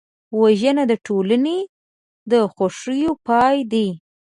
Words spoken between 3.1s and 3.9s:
پای دی